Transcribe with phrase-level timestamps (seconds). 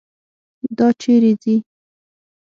[0.77, 1.55] دا چیرې ځي.